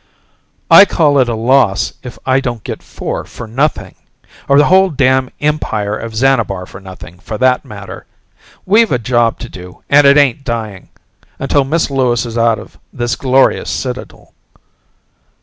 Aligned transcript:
"I 0.71 0.85
call 0.85 1.19
it 1.19 1.29
a 1.29 1.35
loss 1.35 1.93
if 2.01 2.17
I 2.25 2.39
don't 2.39 2.63
get 2.63 2.81
four 2.81 3.23
for 3.23 3.45
nothing 3.47 3.93
or 4.47 4.57
the 4.57 4.65
whole 4.65 4.89
damned 4.89 5.31
Empire 5.39 5.95
of 5.95 6.15
Xanabar 6.15 6.65
for 6.65 6.79
nothing, 6.81 7.19
for 7.19 7.37
that 7.37 7.63
matter. 7.63 8.07
We've 8.65 8.91
a 8.91 8.97
job 8.97 9.37
to 9.41 9.47
do 9.47 9.83
and 9.91 10.07
it 10.07 10.17
ain't 10.17 10.43
dying 10.43 10.89
until 11.37 11.65
Miss 11.65 11.91
Lewis 11.91 12.25
is 12.25 12.35
out 12.35 12.57
of 12.57 12.79
this 12.91 13.15
glorious 13.15 13.69
citadel." 13.69 14.33